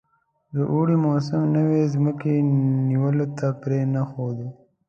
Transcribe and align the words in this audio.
د 0.55 0.57
اوړي 0.71 0.95
موسم 1.05 1.41
نوي 1.55 1.81
مځکې 2.03 2.33
نیولو 2.89 3.25
ته 3.37 3.47
پرې 3.61 3.79
نه 3.93 4.01
ښود. 4.09 4.37